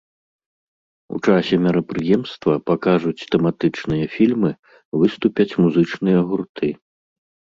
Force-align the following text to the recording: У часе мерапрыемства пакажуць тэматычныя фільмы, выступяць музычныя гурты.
У 1.15 1.19
часе 1.31 1.55
мерапрыемства 1.65 2.53
пакажуць 2.69 3.27
тэматычныя 3.35 4.05
фільмы, 4.15 4.51
выступяць 5.01 5.49
музычныя 5.65 6.19
гурты. 6.31 6.69